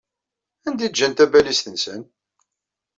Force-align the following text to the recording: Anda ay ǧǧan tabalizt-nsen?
Anda 0.67 0.83
ay 0.85 0.91
ǧǧan 0.91 1.13
tabalizt-nsen? 1.13 2.01